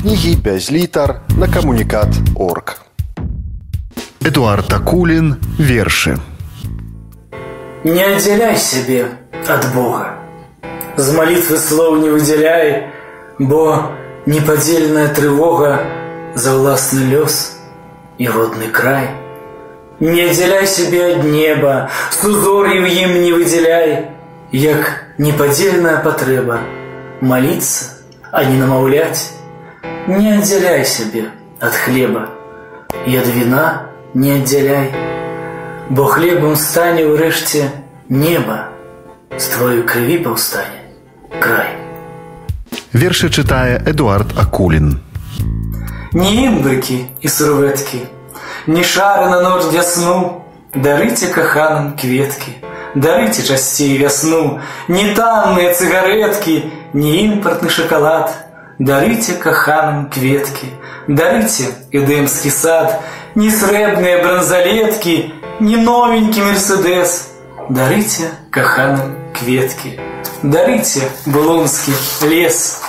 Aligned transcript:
Кнігі 0.00 0.36
без 0.36 0.72
літар 0.72 1.20
на 1.38 1.48
камунікат 1.48 2.08
орг. 2.34 2.82
Эдуард 4.24 4.72
Акулин. 4.72 5.36
Верши. 5.58 6.16
Не 7.84 8.16
отделяй 8.16 8.56
себе 8.56 9.06
от 9.48 9.74
Бога. 9.74 10.18
З 10.96 11.12
молитвы 11.12 11.58
слов 11.58 11.98
не 11.98 12.10
выделяй, 12.10 12.92
бо 13.38 13.90
неподдельная 14.26 15.08
тревога 15.08 15.80
за 16.34 16.54
властный 16.54 17.04
лес 17.04 17.58
и 18.18 18.28
родный 18.28 18.68
край. 18.68 19.10
Не 19.98 20.20
отделяй 20.22 20.66
себе 20.66 21.16
от 21.16 21.24
неба, 21.24 21.90
с 22.10 22.24
узорів 22.24 22.84
им 22.84 23.22
не 23.22 23.32
выделяй, 23.32 24.10
як 24.52 25.04
неподдельная 25.18 25.98
потреба 25.98 26.60
молиться, 27.20 27.86
а 28.30 28.44
не 28.44 28.56
намовлять. 28.56 29.32
Не 30.06 30.38
отделяй 30.38 30.84
себе 30.84 31.30
от 31.60 31.74
хлеба, 31.74 32.28
и 33.06 33.16
от 33.16 33.26
вина 33.26 33.82
не 34.14 34.32
отделяй, 34.32 34.92
бо 35.90 36.04
хлебом 36.04 36.56
стане 36.56 37.06
урешьте 37.06 37.70
небо, 38.08 38.68
с 39.36 39.46
твоей 39.46 39.82
крови 39.82 40.18
повстане 40.18 40.82
край. 41.40 41.76
Верши 42.92 43.30
читає 43.30 43.82
Едуард 43.86 44.26
Акулін. 44.36 44.98
Ні 46.12 46.42
імбрики 46.42 47.04
і 47.20 47.28
серветки, 47.28 47.98
ні 48.66 48.84
шари 48.84 49.30
на 49.30 49.40
ночь 49.40 49.72
ясну, 49.72 50.42
дарите 50.74 51.26
каханам 51.26 51.96
кветки, 52.00 52.52
дарите 52.94 53.42
частей 53.42 53.98
весну, 53.98 54.60
не 54.88 55.14
танные 55.14 55.74
цигаретки, 55.74 56.64
не 56.92 57.26
импортный 57.26 57.70
шоколад, 57.70 58.45
дарите 58.78 59.34
каханам 59.34 60.10
кветки, 60.10 60.66
дарите 61.08 61.68
эдемский 61.90 62.50
сад, 62.50 63.00
не 63.34 63.50
сребные 63.50 64.22
бронзолетки, 64.22 65.32
не 65.60 65.76
новенький 65.76 66.42
Мерседес, 66.42 67.32
дарите 67.68 68.30
каханам 68.50 69.14
кветки, 69.32 70.00
дарите 70.42 71.02
Булонский 71.26 71.94
лес, 72.22 72.80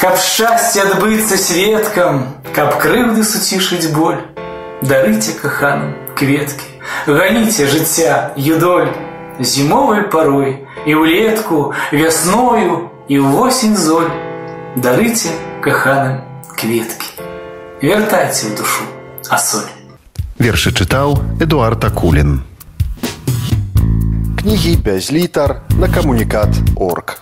Каб 0.00 0.16
шчасце 0.16 0.78
адбыцца 0.78 1.36
светкам, 1.36 2.36
каб 2.54 2.76
крыўды 2.78 3.24
суцішыць 3.26 3.90
боль, 3.90 4.20
дарыце 4.80 5.34
каханам 5.34 5.96
кветкі, 6.14 6.70
ганіце 7.08 7.66
жыцця 7.66 8.30
юдоль 8.36 8.92
зімовай 9.40 10.04
парой 10.06 10.68
і 10.86 10.94
ўлетку, 10.94 11.74
вясною 11.90 12.94
і 13.08 13.18
ўвосень 13.26 13.74
золь, 13.74 14.06
Дарыце 14.75 15.29
каханам 15.61 16.21
кветкі. 16.57 17.21
Вяртайце 17.81 18.49
ў 18.49 18.57
душу 18.57 18.81
асоль. 19.29 19.69
Верши 20.41 20.73
читал 20.73 21.21
Эдуард 21.37 21.85
Акулин. 21.85 22.41
Кнігі 24.41 24.75
без 24.81 25.11
літар 25.13 25.61
на 25.77 25.87
камунікат 25.87 26.49
орг. 26.75 27.21